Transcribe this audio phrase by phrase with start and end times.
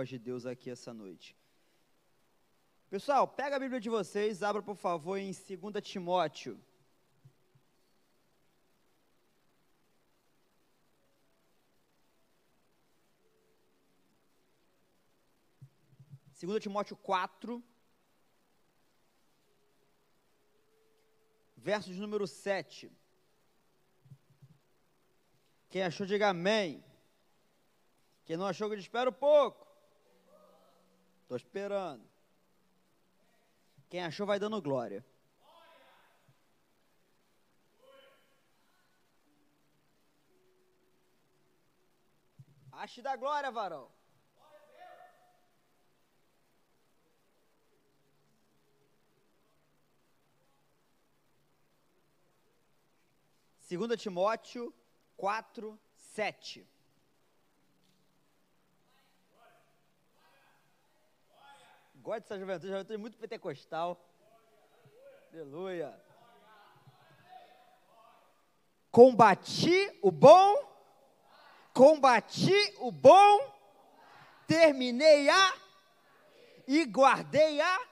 [0.00, 1.36] voz de Deus aqui essa noite.
[2.88, 6.58] Pessoal, pega a Bíblia de vocês, abra por favor em 2 Timóteo.
[16.32, 17.62] Segundo Timóteo 4,
[21.58, 22.90] verso de número 7.
[25.68, 26.82] Quem achou, diga amém.
[28.24, 29.69] Quem não achou, que espera um pouco.
[31.30, 32.04] Estou esperando.
[33.88, 35.06] Quem achou, vai dando glória.
[42.72, 43.88] Ache da glória, varão.
[53.60, 54.74] Segunda Timóteo
[55.16, 56.66] 4, 7.
[62.02, 64.00] Gosto dessa juventude, juventude muito pentecostal.
[65.30, 65.94] Aleluia.
[68.90, 70.56] Combati o bom,
[71.74, 73.38] combati o bom,
[74.46, 75.54] terminei a
[76.66, 77.88] e guardei a.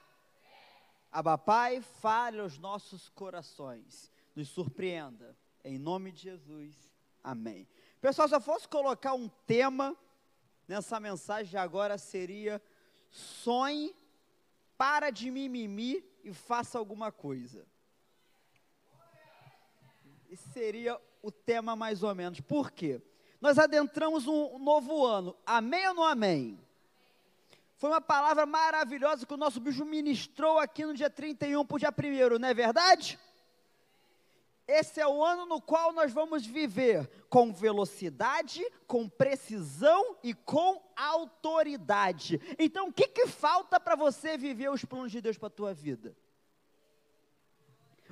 [1.13, 6.75] Abapai, fale aos nossos corações, nos surpreenda, em nome de Jesus,
[7.23, 7.69] amém.
[8.01, 9.95] Pessoal, se eu fosse colocar um tema
[10.67, 12.61] nessa mensagem agora seria
[13.11, 13.95] sonhe,
[14.79, 17.67] para de mimimi e faça alguma coisa.
[20.31, 22.41] Esse seria o tema mais ou menos.
[22.41, 23.03] Por quê?
[23.41, 25.37] Nós adentramos um novo ano.
[25.45, 26.59] Amém ou não amém?
[27.77, 31.79] Foi uma palavra maravilhosa que o nosso bicho ministrou aqui no dia 31 para o
[31.79, 33.19] dia 1 não é verdade?
[34.69, 40.83] Esse é o ano no qual nós vamos viver com velocidade, com precisão e com
[40.95, 42.39] autoridade.
[42.59, 45.73] Então, o que, que falta para você viver os planos de Deus para a tua
[45.73, 46.15] vida?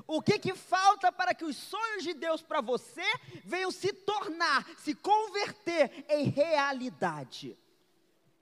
[0.06, 3.04] O que, que falta para que os sonhos de Deus para você
[3.44, 7.58] venham se tornar, se converter em realidade?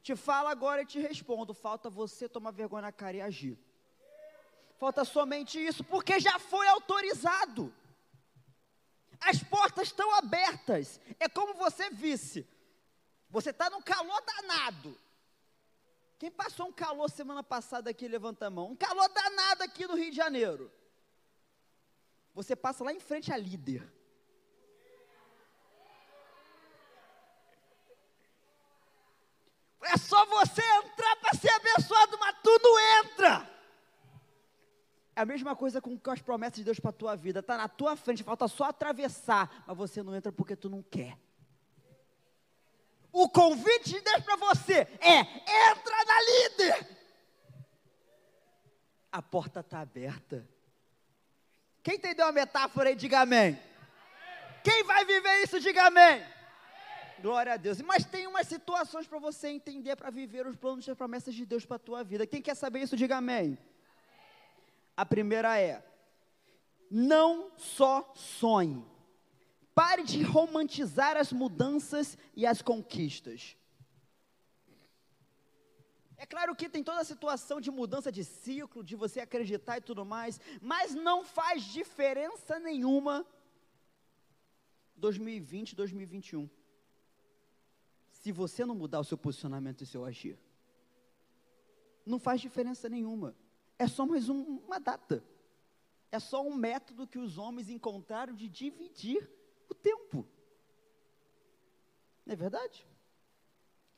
[0.04, 3.58] Te falo agora e te respondo: falta você tomar vergonha na cara e agir.
[4.78, 7.72] Falta somente isso, porque já foi autorizado.
[9.20, 11.00] As portas estão abertas.
[11.18, 12.46] É como você visse.
[13.30, 14.98] Você está num calor danado.
[16.18, 18.70] Quem passou um calor semana passada aqui, levanta a mão.
[18.70, 20.70] Um calor danado aqui no Rio de Janeiro.
[22.34, 23.92] Você passa lá em frente à líder.
[29.82, 30.62] É só você
[35.24, 37.40] a mesma coisa com, as promessas de Deus para a tua vida.
[37.40, 41.18] Está na tua frente, falta só atravessar, mas você não entra porque tu não quer.
[43.10, 46.88] O convite de Deus para você é: entra na líder.
[49.10, 50.46] A porta está aberta.
[51.82, 53.58] Quem entendeu a metáfora aí, diga amém.
[54.62, 56.24] Quem vai viver isso, diga amém.
[57.20, 57.80] Glória a Deus.
[57.82, 61.46] Mas tem umas situações para você entender, para viver os planos e as promessas de
[61.46, 62.26] Deus para a tua vida.
[62.26, 63.56] Quem quer saber isso, diga amém.
[64.96, 65.84] A primeira é:
[66.90, 68.84] não só sonhe.
[69.74, 73.56] Pare de romantizar as mudanças e as conquistas.
[76.16, 79.80] É claro que tem toda a situação de mudança de ciclo, de você acreditar e
[79.80, 83.26] tudo mais, mas não faz diferença nenhuma
[84.94, 86.48] 2020, 2021.
[88.12, 90.38] Se você não mudar o seu posicionamento e seu agir.
[92.06, 93.34] Não faz diferença nenhuma
[93.78, 95.22] é só mais um, uma data.
[96.10, 99.28] É só um método que os homens encontraram de dividir
[99.68, 100.26] o tempo.
[102.24, 102.86] Não é verdade?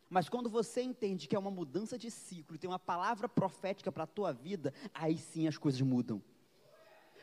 [0.08, 4.04] Mas quando você entende que é uma mudança de ciclo, tem uma palavra profética para
[4.04, 6.22] a tua vida, aí sim as coisas mudam.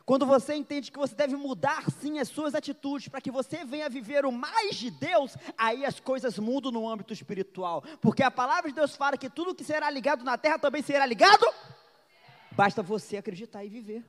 [0.06, 3.90] Quando você entende que você deve mudar sim as suas atitudes para que você venha
[3.90, 7.82] viver o mais de Deus, aí as coisas mudam no âmbito espiritual.
[8.02, 11.06] Porque a palavra de Deus fala que tudo que será ligado na terra também será
[11.06, 11.46] ligado
[12.56, 14.04] Basta você acreditar e viver.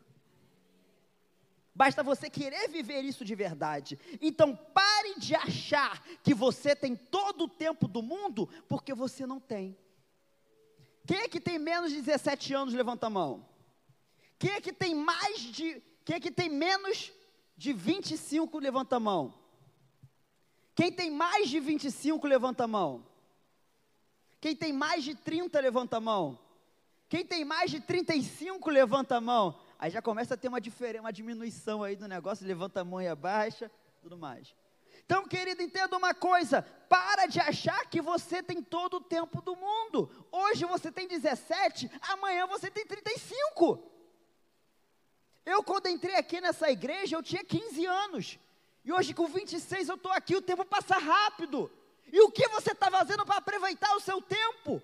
[1.75, 3.99] Basta você querer viver isso de verdade.
[4.21, 9.41] Então pare de achar que você tem todo o tempo do mundo, porque você não
[9.41, 9.77] tem.
[11.07, 13.47] Quem é que tem menos de 17 anos, levanta a mão.
[14.39, 15.83] Quem é que tem mais de.
[16.05, 17.13] Quem é que tem menos
[17.57, 19.35] de 25, levanta a mão.
[20.75, 23.07] Quem tem mais de 25, levanta a mão.
[24.41, 26.39] Quem tem mais de 30, levanta a mão.
[27.09, 29.59] Quem tem mais de 35, levanta a mão.
[29.79, 30.59] Aí já começa a ter uma
[31.01, 33.71] uma diminuição aí do negócio, levanta a mão e abaixa,
[34.01, 34.55] tudo mais.
[35.05, 39.55] Então, querido, entenda uma coisa: para de achar que você tem todo o tempo do
[39.55, 40.29] mundo.
[40.33, 43.91] Hoje você tem 17, amanhã você tem 35.
[45.45, 48.39] Eu, quando entrei aqui nessa igreja, eu tinha 15 anos.
[48.83, 51.71] E hoje, com 26, eu estou aqui, o tempo passa rápido.
[52.11, 54.83] E o que você está fazendo para aproveitar o seu tempo?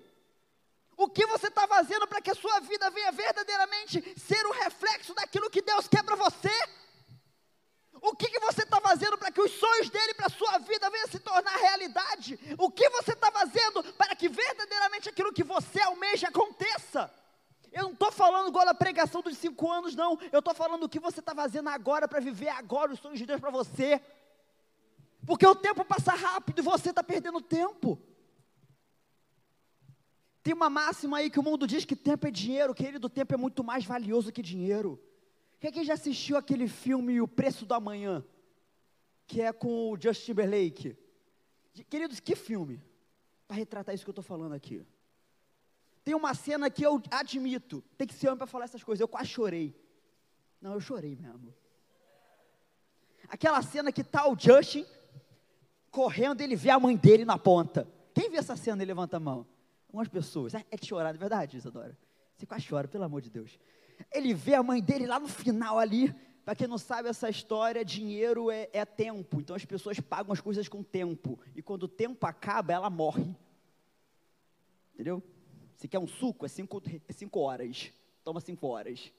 [0.97, 5.13] O que você está fazendo para que a sua vida venha verdadeiramente ser o reflexo
[5.13, 6.51] daquilo que Deus quer para você?
[8.01, 10.89] O que, que você está fazendo para que os sonhos dele para a sua vida
[10.89, 12.39] venham se tornar realidade?
[12.57, 17.13] O que você está fazendo para que verdadeiramente aquilo que você almeja aconteça?
[17.71, 20.19] Eu não estou falando igual a pregação dos cinco anos, não.
[20.31, 23.25] Eu estou falando o que você está fazendo agora para viver agora os sonhos de
[23.25, 24.01] Deus para você.
[25.25, 28.01] Porque o tempo passa rápido e você está perdendo tempo.
[30.43, 33.37] Tem uma máxima aí que o mundo diz que tempo é dinheiro, querido, tempo é
[33.37, 34.99] muito mais valioso que dinheiro.
[35.59, 38.25] Quem já assistiu aquele filme O Preço do Amanhã?
[39.27, 40.97] Que é com o Justin Timberlake.
[41.87, 42.81] Queridos, que filme?
[43.47, 44.83] Para retratar isso que eu estou falando aqui.
[46.03, 49.07] Tem uma cena que eu admito, tem que ser homem para falar essas coisas, eu
[49.07, 49.75] quase chorei.
[50.59, 51.53] Não, eu chorei mesmo.
[53.29, 54.85] Aquela cena que tá o Justin
[55.91, 57.87] correndo, ele vê a mãe dele na ponta.
[58.15, 59.45] Quem viu essa cena e levanta a mão?
[59.91, 60.53] Algumas pessoas.
[60.55, 61.97] É, é de chorar, de verdade, Isadora.
[62.37, 63.59] Você quase chora, pelo amor de Deus.
[64.09, 66.15] Ele vê a mãe dele lá no final ali.
[66.45, 69.41] Para quem não sabe essa história, dinheiro é, é tempo.
[69.41, 71.37] Então as pessoas pagam as coisas com tempo.
[71.53, 73.35] E quando o tempo acaba, ela morre.
[74.93, 75.21] Entendeu?
[75.75, 77.91] Se quer um suco, é cinco, é cinco horas.
[78.23, 79.11] Toma cinco horas.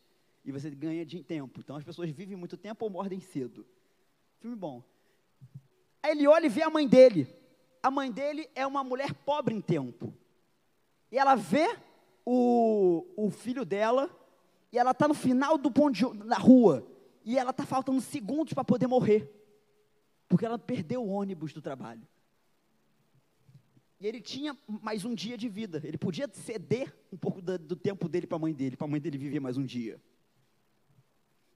[0.42, 1.60] E você ganha de tempo.
[1.60, 3.66] Então as pessoas vivem muito tempo ou mordem cedo.
[4.40, 4.82] Filme bom.
[6.02, 7.28] Aí ele olha e vê a mãe dele.
[7.82, 10.14] A mãe dele é uma mulher pobre em tempo.
[11.12, 11.78] E ela vê
[12.24, 14.10] o, o filho dela,
[14.72, 16.86] e ela está no final do ponto de, da rua,
[17.22, 19.30] e ela está faltando segundos para poder morrer,
[20.26, 22.08] porque ela perdeu o ônibus do trabalho.
[24.00, 25.80] E ele tinha mais um dia de vida.
[25.84, 28.90] Ele podia ceder um pouco do, do tempo dele para a mãe dele, para a
[28.90, 30.02] mãe dele viver mais um dia.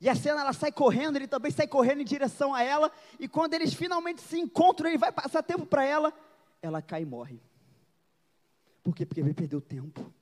[0.01, 3.27] E a cena ela sai correndo, ele também sai correndo em direção a ela, e
[3.27, 6.13] quando eles finalmente se encontram, ele vai passar tempo para ela,
[6.61, 7.41] ela cai e morre.
[8.87, 9.05] Por quê?
[9.05, 10.15] Porque perdeu tempo.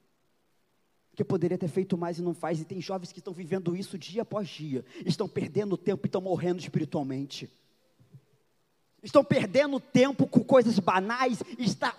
[1.11, 3.99] Porque poderia ter feito mais e não faz, e tem jovens que estão vivendo isso
[3.99, 7.50] dia após dia, estão perdendo tempo e estão morrendo espiritualmente.
[9.02, 11.94] Estão perdendo tempo com coisas banais, está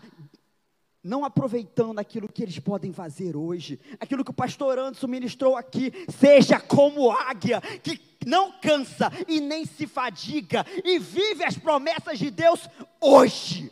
[1.03, 5.93] não aproveitando aquilo que eles podem fazer hoje, aquilo que o pastor Anderson ministrou aqui,
[6.19, 12.31] seja como águia, que não cansa e nem se fadiga, e vive as promessas de
[12.31, 12.67] Deus
[12.99, 13.71] hoje.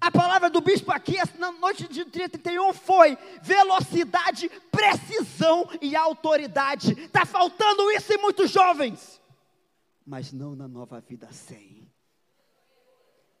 [0.00, 6.92] A palavra do bispo aqui, na noite de 31, foi velocidade, precisão e autoridade.
[6.92, 9.20] Está faltando isso em muitos jovens,
[10.06, 11.90] mas não na nova vida sem.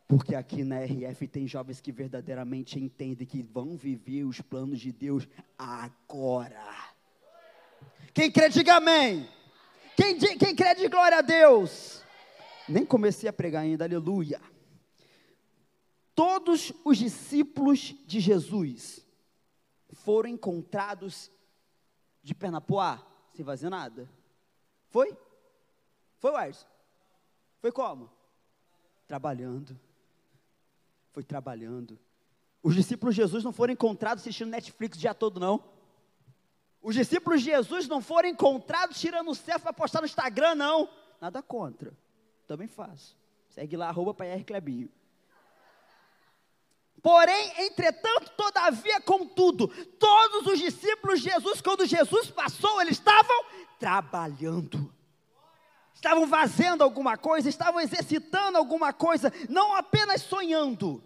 [0.08, 4.92] Porque aqui na RF tem jovens que verdadeiramente entendem que vão viver os planos de
[4.92, 5.26] Deus
[5.58, 6.62] agora.
[8.14, 9.28] Quem crê, diga amém.
[9.96, 12.02] Quem, quem crê, de glória a Deus.
[12.68, 14.40] Nem comecei a pregar ainda, aleluia.
[16.16, 19.06] Todos os discípulos de Jesus
[19.92, 21.30] foram encontrados
[22.24, 24.10] de perna pro ar, sem fazer nada.
[24.88, 25.16] Foi?
[26.18, 26.66] Foi, Wars?
[27.60, 28.10] Foi como?
[29.06, 29.78] Trabalhando
[31.16, 31.98] foi trabalhando.
[32.62, 35.64] Os discípulos de Jesus não foram encontrados assistindo Netflix o dia todo, não.
[36.82, 40.86] Os discípulos de Jesus não foram encontrados tirando o selfie para postar no Instagram, não.
[41.18, 41.96] Nada contra.
[42.46, 43.16] Também faço.
[43.48, 44.90] Segue lá, arroba para Clebinho.
[47.02, 53.44] Porém, entretanto, todavia, contudo, todos os discípulos de Jesus, quando Jesus passou, eles estavam
[53.78, 54.96] trabalhando
[55.96, 61.02] estavam fazendo alguma coisa, estavam exercitando alguma coisa, não apenas sonhando.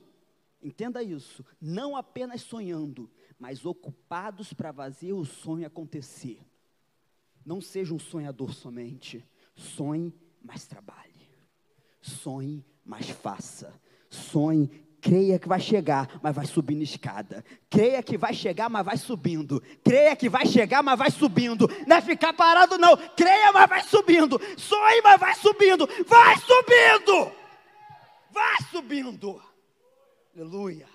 [0.63, 6.39] Entenda isso, não apenas sonhando, mas ocupados para fazer o sonho acontecer.
[7.47, 11.31] Não seja um sonhador somente, sonhe, mas trabalhe.
[12.03, 13.73] Sonhe, mas faça.
[14.11, 14.69] Sonhe,
[15.01, 17.45] Creia que vai chegar, mas vai subindo escada.
[17.71, 19.63] Creia que vai chegar, mas vai subindo.
[19.83, 21.69] Creia que vai chegar, mas vai subindo.
[21.87, 22.97] Não é ficar parado, não.
[23.17, 24.41] Creia, mas vai subindo.
[24.57, 25.89] Sonhe, mas vai subindo.
[26.07, 27.33] Vai subindo.
[28.31, 29.43] Vai subindo.
[30.37, 30.87] Aleluia.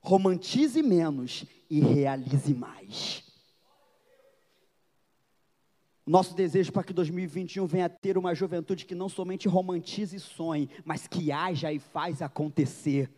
[0.00, 3.21] Romantize menos e realize mais.
[6.04, 10.68] Nosso desejo para que 2021 venha ter uma juventude que não somente romantize e sonhe,
[10.84, 13.08] mas que haja e faz acontecer.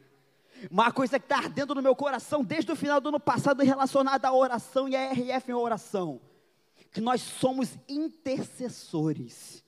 [0.71, 4.29] Uma coisa que está ardendo no meu coração desde o final do ano passado relacionada
[4.29, 6.21] à oração e à RF em oração,
[6.93, 9.63] que nós somos intercessores.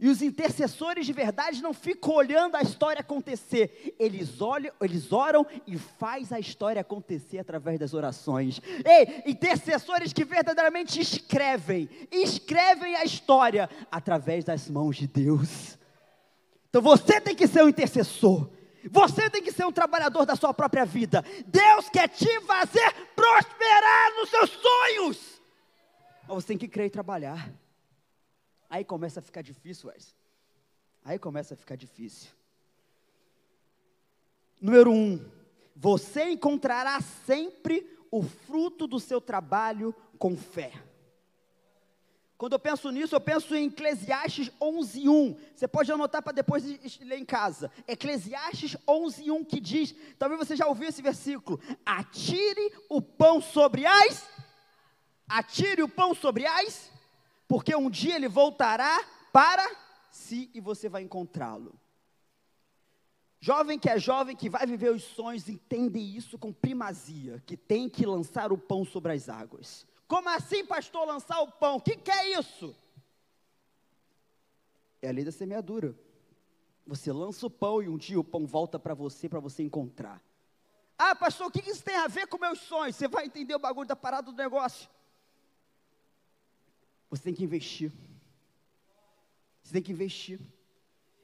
[0.00, 3.96] E os intercessores de verdade não ficam olhando a história acontecer.
[3.98, 8.60] Eles olham, eles oram e faz a história acontecer através das orações.
[8.84, 15.76] Ei, intercessores que verdadeiramente escrevem, escrevem a história através das mãos de Deus.
[16.70, 18.48] Então você tem que ser um intercessor.
[18.90, 21.24] Você tem que ser um trabalhador da sua própria vida.
[21.46, 25.40] Deus quer te fazer prosperar nos seus sonhos.
[26.26, 27.50] Mas você tem que crer e trabalhar.
[28.68, 30.14] Aí começa a ficar difícil, Wes.
[31.04, 32.30] Aí começa a ficar difícil.
[34.60, 35.24] Número um,
[35.74, 40.72] você encontrará sempre o fruto do seu trabalho com fé.
[42.36, 45.36] Quando eu penso nisso, eu penso em Eclesiastes 11:1.
[45.54, 46.64] Você pode anotar para depois
[47.00, 47.70] ler em casa.
[47.86, 54.28] Eclesiastes 11:1 que diz, talvez você já ouviu esse versículo: Atire o pão sobre as
[55.28, 56.90] Atire o pão sobre as
[57.48, 59.02] porque um dia ele voltará
[59.32, 59.66] para
[60.10, 61.74] si e você vai encontrá-lo.
[63.40, 67.88] Jovem que é jovem, que vai viver os sonhos, entende isso com primazia, que tem
[67.88, 69.86] que lançar o pão sobre as águas.
[70.06, 71.76] Como assim, pastor, lançar o pão?
[71.76, 72.76] O que, que é isso?
[75.00, 75.94] É a lei da semeadura.
[76.86, 80.22] Você lança o pão e um dia o pão volta para você, para você encontrar.
[80.98, 82.96] Ah, pastor, o que isso tem a ver com meus sonhos?
[82.96, 84.88] Você vai entender o bagulho da parada do negócio.
[87.10, 87.92] Você tem que investir.
[89.62, 90.40] Você tem que investir.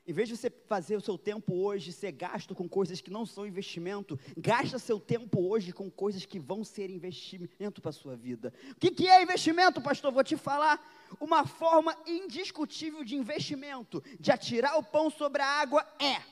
[0.07, 3.25] Em vez de você fazer o seu tempo hoje ser gasto com coisas que não
[3.25, 8.15] são investimento, gasta seu tempo hoje com coisas que vão ser investimento para a sua
[8.15, 8.53] vida.
[8.73, 10.13] O que, que é investimento, pastor?
[10.13, 10.79] Vou te falar.
[11.19, 16.23] Uma forma indiscutível de investimento, de atirar o pão sobre a água, é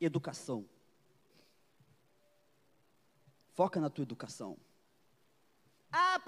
[0.00, 0.64] educação.
[3.54, 4.56] Foca na tua educação.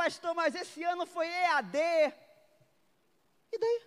[0.05, 1.79] Pastor, mas esse ano foi EAD.
[3.51, 3.83] E daí?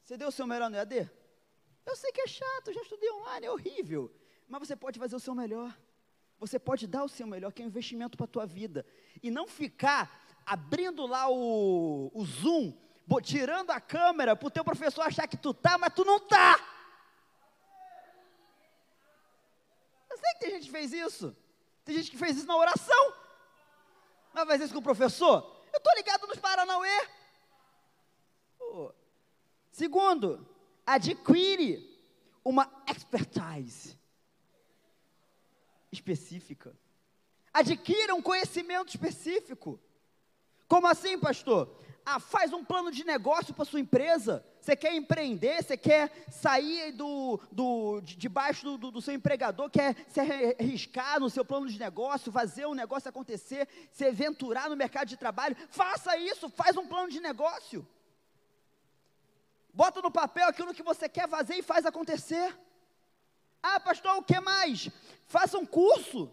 [0.00, 1.10] Você deu o seu melhor no EAD?
[1.84, 4.14] Eu sei que é chato, já estudei online, é horrível.
[4.46, 5.76] Mas você pode fazer o seu melhor.
[6.38, 8.86] Você pode dar o seu melhor, que é um investimento para a tua vida.
[9.20, 12.72] E não ficar abrindo lá o, o Zoom,
[13.20, 16.54] tirando a câmera para o teu professor achar que tu tá, mas tu não tá.
[20.08, 21.36] Eu sei que tem gente que fez isso.
[21.84, 23.23] Tem gente que fez isso na oração.
[24.34, 25.62] Vai fazer isso com o professor?
[25.72, 27.08] Eu estou ligado nos Paranauê.
[28.60, 28.90] Oh.
[29.70, 30.44] Segundo,
[30.84, 31.88] adquire
[32.44, 33.96] uma expertise
[35.92, 36.76] específica.
[37.52, 39.78] Adquira um conhecimento específico.
[40.66, 41.72] Como assim, pastor?
[42.06, 44.44] Ah, faz um plano de negócio para sua empresa.
[44.60, 49.70] Você quer empreender, você quer sair do, do, de, debaixo do, do, do, seu empregador,
[49.70, 54.76] quer se arriscar no seu plano de negócio, fazer um negócio acontecer, se aventurar no
[54.76, 55.56] mercado de trabalho.
[55.70, 57.86] Faça isso, faz um plano de negócio.
[59.72, 62.54] Bota no papel aquilo que você quer fazer e faz acontecer.
[63.62, 64.90] Ah, pastor, o que mais?
[65.26, 66.30] Faça um curso.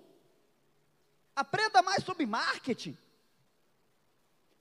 [1.34, 2.98] Aprenda mais sobre marketing.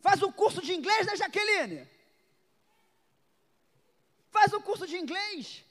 [0.00, 1.88] Faz um curso de inglês, né, Jaqueline?
[4.30, 5.64] Faz um curso de inglês.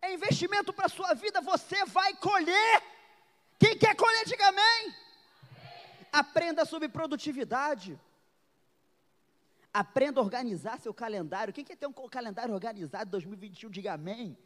[0.00, 2.82] É investimento para a sua vida, você vai colher.
[3.58, 4.94] Quem quer colher, diga amém.
[6.12, 7.98] Aprenda sobre produtividade.
[9.72, 11.52] Aprenda a organizar seu calendário.
[11.52, 14.14] Quem quer ter um calendário organizado 2021, diga amém.
[14.14, 14.38] amém.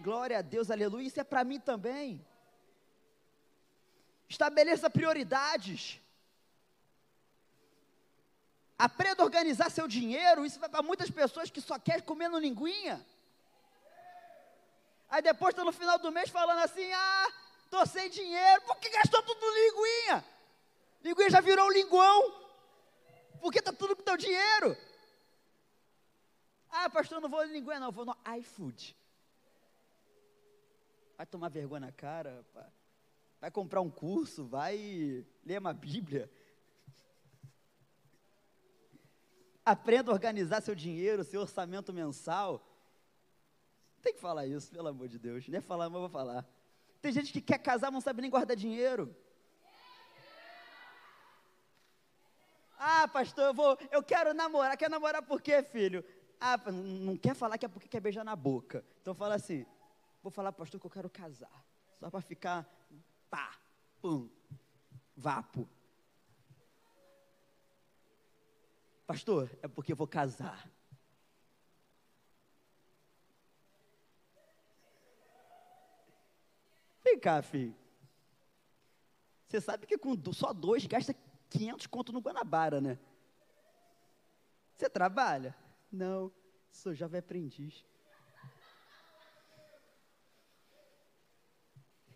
[0.00, 1.06] Glória a Deus, aleluia.
[1.06, 2.24] Isso é para mim também.
[4.28, 6.00] Estabeleça prioridades.
[8.78, 10.44] Aprenda a organizar seu dinheiro.
[10.44, 13.04] Isso vai para muitas pessoas que só querem comer no linguinha.
[15.08, 17.32] Aí depois está no final do mês falando assim: ah,
[17.70, 18.62] tô sem dinheiro.
[18.62, 20.24] Por que gastou tudo no linguinha?
[21.02, 22.46] Linguinha já virou um linguão.
[23.40, 24.76] Por que está tudo com teu dinheiro?
[26.68, 28.94] Ah, pastor, não vou no linguinha, não, vou no iFood.
[31.16, 32.44] Vai tomar vergonha na cara,
[33.40, 36.30] vai comprar um curso, vai ler uma Bíblia.
[39.66, 42.64] Aprenda a organizar seu dinheiro, seu orçamento mensal.
[44.00, 45.48] Tem que falar isso, pelo amor de Deus.
[45.48, 46.46] Nem é falar, mas vou falar.
[47.02, 49.12] Tem gente que quer casar, não sabe nem guardar dinheiro.
[52.78, 54.76] Ah, pastor, eu vou, eu quero namorar.
[54.76, 56.04] Quer namorar por quê, filho?
[56.40, 58.84] Ah, não quer falar que é porque quer beijar na boca.
[59.02, 59.66] Então fala assim:
[60.22, 61.64] vou falar, pastor, que eu quero casar.
[61.98, 62.64] Só para ficar
[63.28, 63.52] pá,
[64.00, 64.28] pum,
[65.16, 65.68] vapo.
[69.06, 70.68] Pastor, é porque eu vou casar.
[77.04, 77.74] Vem cá, filho.
[79.46, 81.14] Você sabe que com só dois gasta
[81.50, 82.98] 500 conto no Guanabara, né?
[84.76, 85.56] Você trabalha?
[85.90, 86.32] Não.
[86.72, 87.84] Sou jovem aprendiz.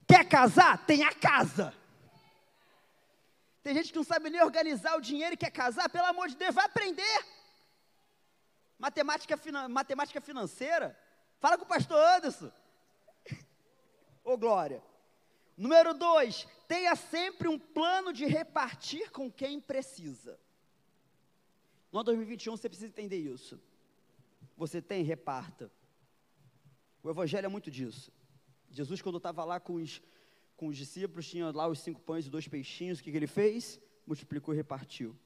[0.06, 0.84] Quer casar?
[0.84, 1.72] Tenha casa.
[3.62, 6.36] Tem gente que não sabe nem organizar o dinheiro e quer casar, pelo amor de
[6.36, 7.26] Deus, vai aprender.
[8.78, 9.38] Matemática,
[9.68, 10.98] matemática financeira.
[11.38, 12.50] Fala com o pastor Anderson.
[14.24, 14.82] Ô glória.
[15.56, 20.40] Número dois, tenha sempre um plano de repartir com quem precisa.
[21.92, 23.60] No ano 2021 você precisa entender isso.
[24.56, 25.70] Você tem, reparta.
[27.02, 28.10] O Evangelho é muito disso.
[28.70, 30.00] Jesus, quando estava lá com os,
[30.60, 33.26] com os discípulos, tinha lá os cinco pães e dois peixinhos, o que, que ele
[33.26, 33.80] fez?
[34.06, 35.16] Multiplicou e repartiu.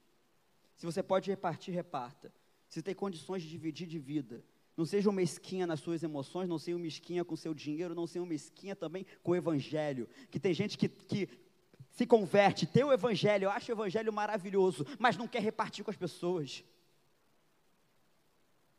[0.76, 2.32] Se você pode repartir, reparta.
[2.68, 4.44] Se tem condições de dividir, divida.
[4.76, 8.06] Não seja uma mesquinha nas suas emoções, não seja uma mesquinha com seu dinheiro, não
[8.06, 10.08] seja uma mesquinha também com o evangelho.
[10.30, 11.28] Que tem gente que, que
[11.90, 15.90] se converte, tem o evangelho, eu acho o evangelho maravilhoso, mas não quer repartir com
[15.90, 16.62] as pessoas.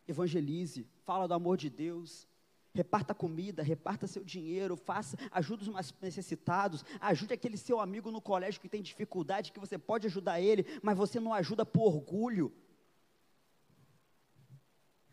[0.08, 2.26] Evangelize, fala do amor de Deus,
[2.76, 8.20] reparta comida, reparta seu dinheiro, faça, ajude os mais necessitados, ajude aquele seu amigo no
[8.20, 12.54] colégio que tem dificuldade, que você pode ajudar ele, mas você não ajuda por orgulho.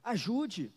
[0.02, 0.72] Ajude.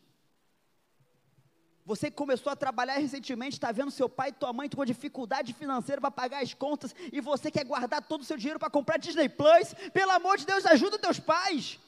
[1.84, 6.00] Você começou a trabalhar recentemente, está vendo seu pai e tua mãe com dificuldade financeira
[6.00, 9.30] para pagar as contas e você quer guardar todo o seu dinheiro para comprar Disney
[9.30, 9.74] Plus.
[9.92, 11.80] Pelo amor de Deus, ajuda teus pais.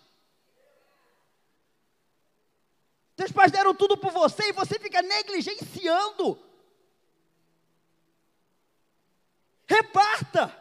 [3.17, 6.39] Teus pais deram tudo por você e você fica negligenciando.
[9.67, 10.55] Reparta.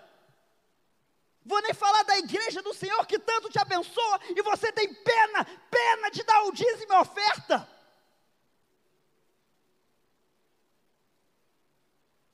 [1.44, 5.44] Vou nem falar da igreja do Senhor que tanto te abençoa e você tem pena,
[5.70, 7.68] pena de dar o dízimo e oferta.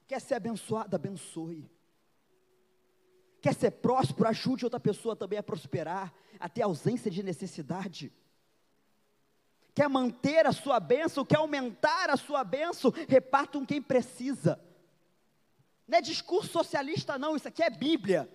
[0.07, 0.95] Quer ser abençoado?
[0.95, 1.69] Abençoe.
[3.41, 4.29] Quer ser próspero?
[4.29, 8.13] Ajude outra pessoa também a prosperar, a ter ausência de necessidade.
[9.75, 11.25] Quer manter a sua bênção?
[11.25, 12.93] Quer aumentar a sua bênção?
[13.09, 14.61] Reparta com quem precisa.
[15.89, 18.29] Não é discurso socialista, não, isso aqui é Bíblia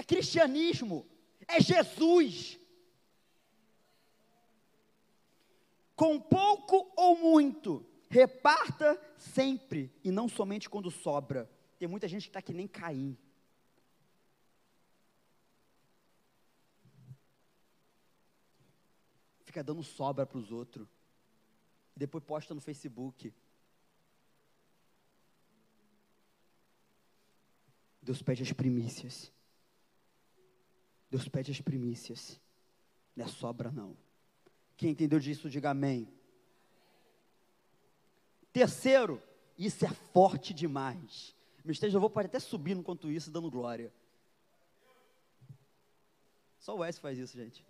[0.00, 1.06] é cristianismo,
[1.46, 2.58] é Jesus.
[5.94, 11.50] Com pouco ou muito, reparta sempre e não somente quando sobra.
[11.78, 13.16] Tem muita gente que está que nem Caim.
[19.50, 20.86] Fica dando sobra para os outros.
[21.96, 23.34] Depois posta no Facebook.
[28.00, 29.32] Deus pede as primícias.
[31.10, 32.40] Deus pede as primícias.
[33.16, 33.96] Não é sobra, não.
[34.76, 36.08] Quem entendeu disso, diga amém.
[38.52, 39.20] Terceiro,
[39.58, 41.34] isso é forte demais.
[41.64, 43.92] Meu esteja, eu vou até subir enquanto isso, dando glória.
[46.60, 47.68] Só o S faz isso, gente.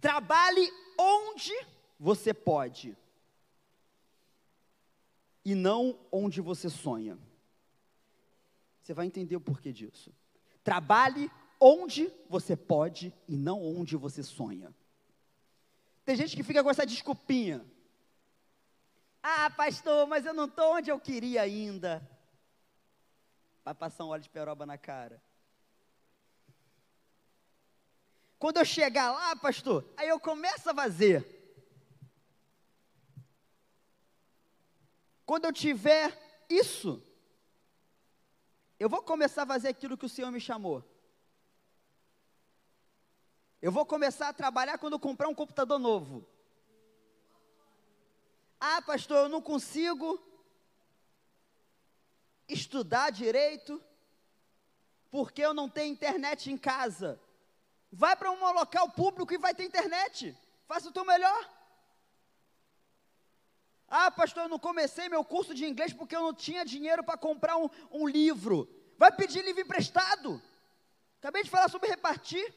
[0.00, 1.52] Trabalhe onde
[1.98, 2.96] você pode.
[5.44, 7.18] E não onde você sonha.
[8.82, 10.12] Você vai entender o porquê disso.
[10.62, 11.30] Trabalhe
[11.60, 14.74] onde você pode e não onde você sonha.
[16.04, 17.64] Tem gente que fica com essa desculpinha.
[19.22, 22.06] Ah, pastor, mas eu não estou onde eu queria ainda.
[23.64, 25.22] Vai passar um óleo de peroba na cara.
[28.38, 31.26] Quando eu chegar lá, pastor, aí eu começo a fazer.
[35.26, 36.16] Quando eu tiver
[36.48, 37.02] isso,
[38.78, 40.84] eu vou começar a fazer aquilo que o Senhor me chamou.
[43.60, 46.24] Eu vou começar a trabalhar quando eu comprar um computador novo.
[48.60, 50.22] Ah, pastor, eu não consigo
[52.48, 53.82] estudar direito
[55.10, 57.20] porque eu não tenho internet em casa.
[57.90, 60.36] Vai para um local público e vai ter internet.
[60.66, 61.50] Faça o teu melhor.
[63.88, 67.16] Ah, pastor, eu não comecei meu curso de inglês porque eu não tinha dinheiro para
[67.16, 68.68] comprar um, um livro.
[68.98, 70.42] Vai pedir livro emprestado.
[71.18, 72.54] Acabei de falar sobre repartir.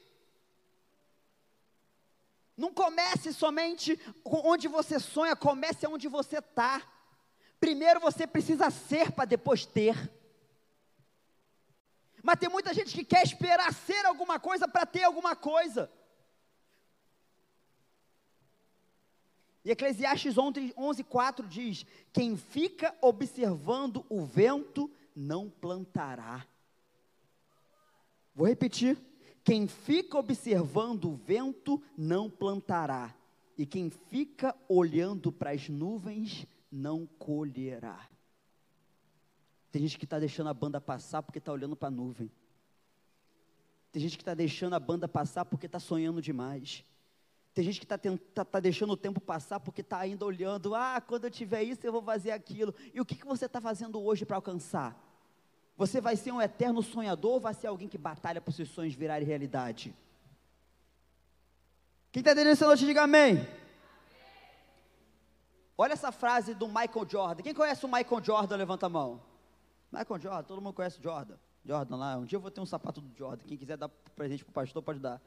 [2.58, 6.86] Não comece somente onde você sonha, comece onde você está.
[7.60, 9.96] Primeiro você precisa ser para depois ter.
[12.24, 15.92] Mas tem muita gente que quer esperar ser alguma coisa para ter alguma coisa.
[19.64, 26.46] E Eclesiastes 11:4 diz: Quem fica observando o vento não plantará.
[28.34, 28.98] Vou repetir:
[29.44, 33.16] quem fica observando o vento não plantará,
[33.58, 38.08] e quem fica olhando para as nuvens não colherá.
[39.72, 42.30] Tem gente que está deixando a banda passar porque está olhando para a nuvem.
[43.92, 46.84] Tem gente que está deixando a banda passar porque está sonhando demais.
[47.54, 51.02] Tem gente que está tá, tá deixando o tempo passar porque está ainda olhando, ah,
[51.06, 52.74] quando eu tiver isso eu vou fazer aquilo.
[52.94, 54.98] E o que, que você está fazendo hoje para alcançar?
[55.76, 58.70] Você vai ser um eterno sonhador ou vai ser alguém que batalha para os seus
[58.70, 59.94] sonhos virarem realidade?
[62.12, 63.46] Quem está entendendo essa noite, diga amém.
[65.78, 67.42] Olha essa frase do Michael Jordan.
[67.42, 68.56] Quem conhece o Michael Jordan?
[68.58, 69.31] Levanta a mão.
[69.92, 71.38] Michael Jordan, todo mundo conhece Jordan.
[71.66, 73.46] Jordan lá, um dia eu vou ter um sapato do Jordan.
[73.46, 75.22] Quem quiser dar presente para o pastor, pode dar.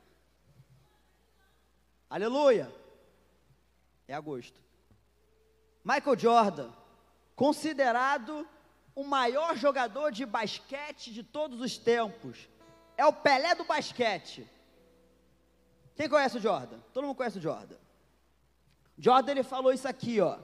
[2.09, 2.75] Aleluia!
[4.09, 4.61] É agosto.
[5.85, 6.73] Michael Jordan,
[7.37, 8.49] considerado
[8.95, 12.49] o maior jogador de basquete de todos os tempos.
[12.97, 14.49] É o Pelé do basquete.
[15.95, 16.79] Quem conhece o Jordan?
[16.93, 17.77] Todo mundo conhece o Jordan.
[18.97, 20.39] Jordan ele falou isso aqui, ó.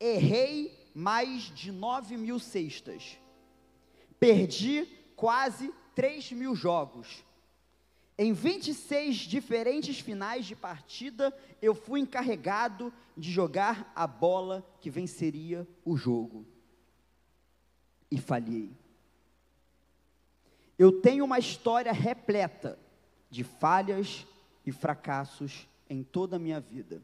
[0.00, 3.18] Errei mais de 9 mil cestas.
[4.18, 7.24] Perdi quase 3 mil jogos.
[8.16, 15.66] Em 26 diferentes finais de partida, eu fui encarregado de jogar a bola que venceria
[15.84, 16.44] o jogo.
[18.10, 18.76] E falhei.
[20.76, 22.78] Eu tenho uma história repleta
[23.30, 24.26] de falhas
[24.64, 27.02] e fracassos em toda a minha vida.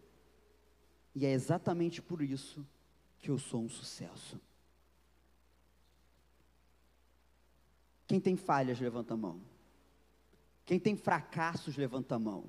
[1.14, 2.66] E é exatamente por isso
[3.24, 4.38] que eu sou um sucesso.
[8.06, 9.40] Quem tem falhas, levanta a mão.
[10.66, 12.44] Quem tem fracassos, levanta a mão.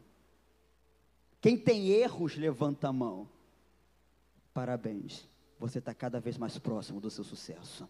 [1.39, 3.29] Quem tem erros, levanta a mão.
[4.53, 5.25] Parabéns,
[5.57, 7.87] você está cada vez mais próximo do seu sucesso.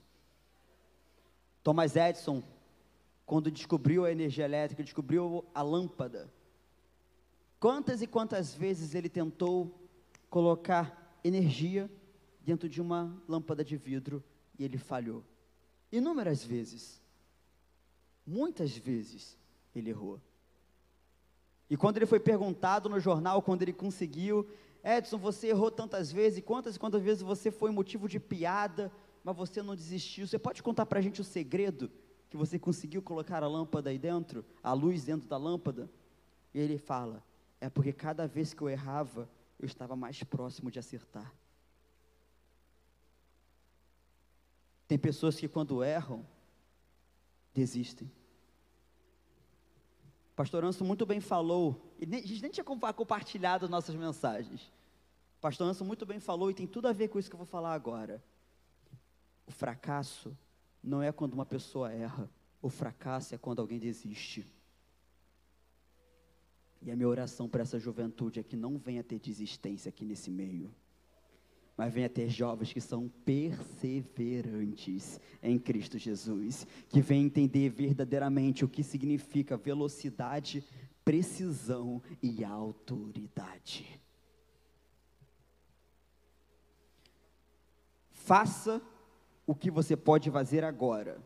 [1.64, 2.44] Thomas Edison,
[3.26, 6.32] quando descobriu a energia elétrica, descobriu a lâmpada.
[7.60, 9.74] Quantas e quantas vezes ele tentou
[10.30, 11.90] colocar energia
[12.46, 14.24] dentro de uma lâmpada de vidro
[14.58, 15.24] e ele falhou?
[15.92, 17.02] Inúmeras vezes.
[18.26, 19.38] Muitas vezes
[19.76, 20.22] ele errou.
[21.70, 24.48] E quando ele foi perguntado no jornal, quando ele conseguiu,
[24.84, 28.92] Edson, você errou tantas vezes, e quantas e quantas vezes você foi motivo de piada,
[29.24, 30.28] mas você não desistiu.
[30.28, 31.92] Você pode contar para a gente o segredo
[32.30, 35.90] que você conseguiu colocar a lâmpada aí dentro, a luz dentro da lâmpada?
[36.54, 37.24] E ele fala:
[37.60, 39.28] é porque cada vez que eu errava,
[39.60, 41.34] eu estava mais próximo de acertar.
[44.88, 46.26] Tem pessoas que quando erram,
[47.54, 48.12] desistem.
[50.36, 54.72] Pastor Anso muito bem falou, e a gente nem tinha compartilhado nossas mensagens.
[55.40, 57.48] Pastor Anso muito bem falou, e tem tudo a ver com isso que eu vou
[57.48, 58.24] falar agora.
[59.48, 60.38] O fracasso
[60.84, 62.30] não é quando uma pessoa erra,
[62.62, 64.46] o fracasso é quando alguém desiste.
[66.82, 70.30] E a minha oração para essa juventude é que não venha ter desistência aqui nesse
[70.30, 70.72] meio
[71.78, 78.70] mas venha ter jovens que são perseverantes em Cristo Jesus, que vêm entender verdadeiramente o
[78.70, 80.64] que significa velocidade,
[81.04, 84.00] precisão e autoridade.
[88.12, 88.82] Faça
[89.46, 91.22] o que você pode fazer agora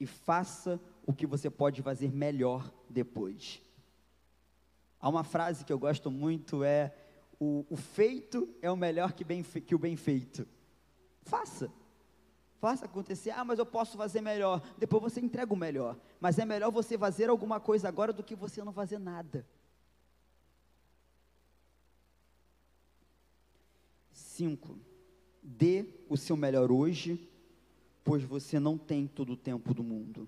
[0.00, 3.60] e faça o que você pode fazer melhor depois.
[5.00, 6.94] Há uma frase que eu gosto muito é
[7.38, 10.46] o, o feito é o melhor que, bem, que o bem feito.
[11.22, 11.70] Faça.
[12.60, 13.30] Faça acontecer.
[13.30, 14.62] Ah, mas eu posso fazer melhor.
[14.78, 15.98] Depois você entrega o melhor.
[16.20, 19.46] Mas é melhor você fazer alguma coisa agora do que você não fazer nada.
[24.12, 24.78] Cinco.
[25.42, 27.28] Dê o seu melhor hoje,
[28.02, 30.26] pois você não tem todo o tempo do mundo.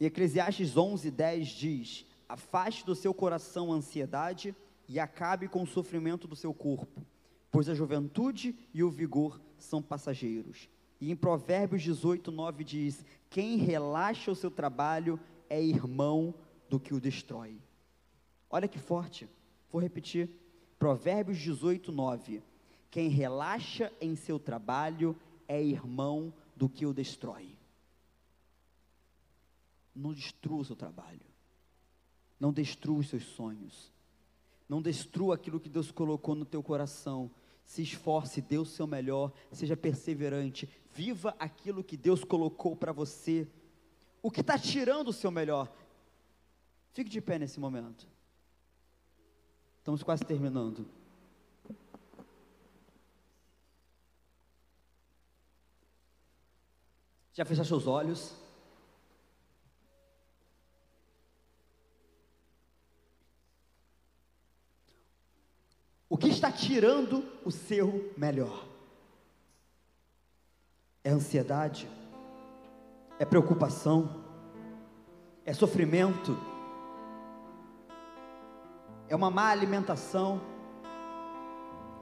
[0.00, 4.54] E Eclesiastes 11, 10 diz: Afaste do seu coração a ansiedade
[4.86, 7.04] e acabe com o sofrimento do seu corpo,
[7.50, 10.68] pois a juventude e o vigor são passageiros.
[11.00, 16.34] E em Provérbios 18, 9 diz: Quem relaxa o seu trabalho é irmão
[16.68, 17.60] do que o destrói.
[18.50, 19.28] Olha que forte,
[19.70, 20.30] vou repetir.
[20.78, 22.42] Provérbios 18, 9.
[22.90, 27.56] Quem relaxa em seu trabalho é irmão do que o destrói.
[29.94, 31.27] Não destrua o seu trabalho.
[32.38, 33.92] Não destrua os seus sonhos.
[34.68, 37.30] Não destrua aquilo que Deus colocou no teu coração.
[37.64, 43.46] Se esforce, dê o seu melhor, seja perseverante, viva aquilo que Deus colocou para você.
[44.22, 45.70] O que está tirando o seu melhor?
[46.92, 48.06] Fique de pé nesse momento.
[49.78, 50.86] Estamos quase terminando.
[57.32, 58.34] Já fechou seus olhos?
[66.08, 68.66] O que está tirando o seu melhor?
[71.02, 71.88] É ansiedade?
[73.18, 74.22] É preocupação?
[75.46, 76.36] É sofrimento?
[79.08, 80.42] É uma má alimentação?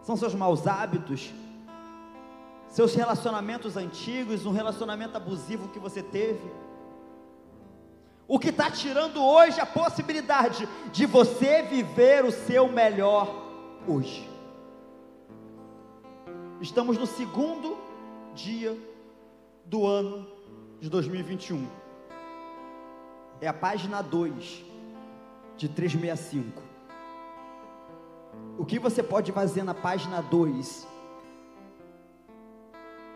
[0.02, 1.32] São seus maus hábitos?
[2.68, 6.50] Seus relacionamentos antigos, um relacionamento abusivo que você teve?
[8.26, 13.32] O que está tirando hoje a possibilidade de você viver o seu melhor
[13.86, 14.35] hoje?
[16.60, 17.76] Estamos no segundo
[18.34, 18.74] dia
[19.66, 20.26] do ano
[20.80, 21.66] de 2021.
[23.42, 24.64] É a página 2
[25.58, 26.62] de 365.
[28.56, 30.88] O que você pode fazer na página 2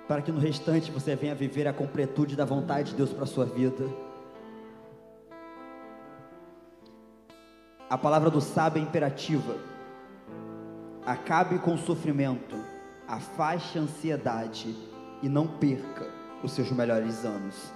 [0.06, 3.26] para que no restante você venha viver a completude da vontade de Deus para a
[3.26, 3.88] sua vida?
[7.88, 9.56] A palavra do sábio é imperativa.
[11.06, 12.54] Acabe com o sofrimento,
[13.10, 14.74] afaste a ansiedade
[15.20, 16.08] e não perca
[16.44, 17.72] os seus melhores anos.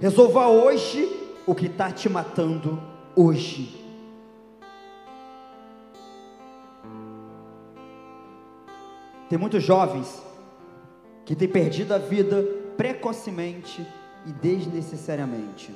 [0.00, 1.06] Resolva hoje
[1.46, 2.80] o que está te matando
[3.14, 3.84] hoje.
[9.28, 10.22] Tem muitos jovens
[11.26, 12.42] que têm perdido a vida
[12.76, 13.86] precocemente
[14.24, 15.74] e desnecessariamente.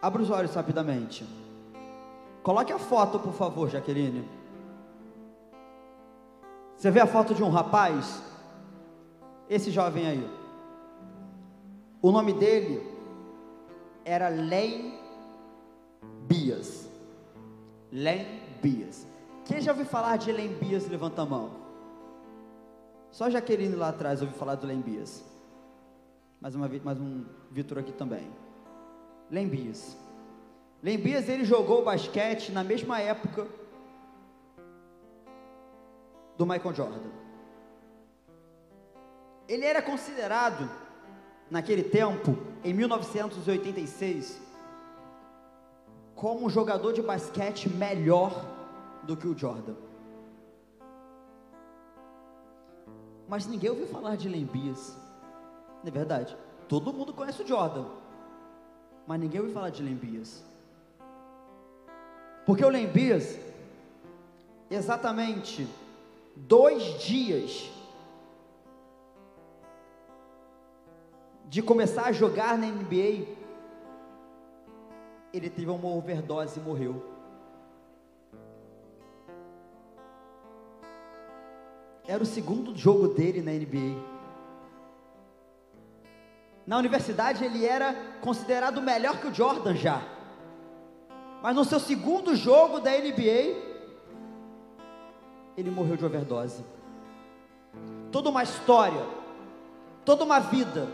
[0.00, 1.24] Abra os olhos rapidamente.
[2.46, 4.24] Coloque a foto, por favor, Jaqueline.
[6.76, 8.22] Você vê a foto de um rapaz?
[9.50, 10.30] Esse jovem aí.
[12.00, 12.88] O nome dele
[14.04, 14.96] era Len
[16.28, 16.88] Bias.
[17.90, 18.24] Len
[18.62, 19.04] Bias.
[19.44, 21.50] Quem já ouviu falar de Len Bias, levanta a mão.
[23.10, 25.24] Só Jaqueline lá atrás ouviu falar do Len Bias.
[26.40, 28.30] Mais, uma, mais um Vitor aqui também.
[29.28, 30.05] Lembias.
[30.86, 33.48] Lembias ele jogou basquete na mesma época
[36.38, 37.10] do Michael Jordan.
[39.48, 40.70] Ele era considerado,
[41.50, 44.40] naquele tempo, em 1986,
[46.14, 48.32] como um jogador de basquete melhor
[49.02, 49.74] do que o Jordan.
[53.28, 54.96] Mas ninguém ouviu falar de Lembias.
[55.82, 56.36] Não é verdade?
[56.68, 57.86] Todo mundo conhece o Jordan
[59.06, 60.44] mas ninguém ouviu falar de Lembias.
[62.46, 63.40] Porque o Lembias,
[64.70, 65.68] exatamente
[66.36, 67.68] dois dias
[71.48, 73.26] de começar a jogar na NBA,
[75.32, 77.02] ele teve uma overdose e morreu.
[82.06, 84.00] Era o segundo jogo dele na NBA.
[86.64, 90.15] Na universidade ele era considerado melhor que o Jordan já.
[91.42, 93.56] Mas no seu segundo jogo da NBA,
[95.56, 96.64] ele morreu de overdose.
[98.10, 99.04] Toda uma história,
[100.04, 100.88] toda uma vida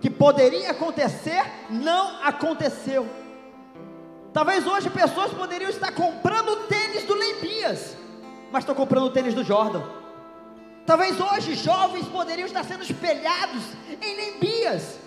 [0.00, 3.06] que poderia acontecer, não aconteceu.
[4.32, 7.96] Talvez hoje pessoas poderiam estar comprando o tênis do Lembias,
[8.52, 9.82] mas estão comprando o tênis do Jordan.
[10.86, 13.62] Talvez hoje jovens poderiam estar sendo espelhados
[14.00, 14.98] em Lembias,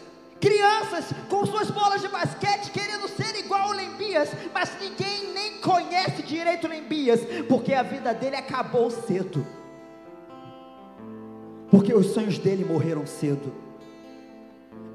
[0.42, 6.24] Crianças com suas bolas de basquete querendo ser igual o Lembias, mas ninguém nem conhece
[6.24, 9.46] direito o Lembias, porque a vida dele acabou cedo.
[11.70, 13.52] Porque os sonhos dele morreram cedo.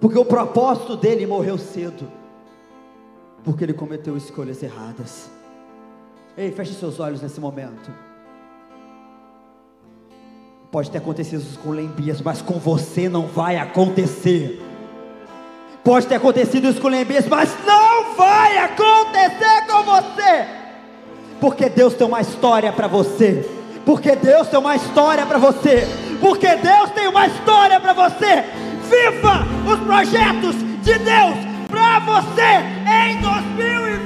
[0.00, 2.10] Porque o propósito dele morreu cedo.
[3.44, 5.30] Porque ele cometeu escolhas erradas.
[6.36, 7.90] Ei, feche seus olhos nesse momento.
[10.70, 14.60] Pode ter acontecido isso com Lembias, mas com você não vai acontecer.
[15.84, 17.85] Pode ter acontecido isso com Lembias, mas não
[18.16, 20.46] vai acontecer com você.
[21.40, 23.48] Porque Deus tem uma história para você.
[23.84, 25.86] Porque Deus tem uma história para você.
[26.20, 28.44] Porque Deus tem uma história para você.
[28.88, 31.36] Viva os projetos de Deus
[31.68, 33.96] para você em 2020.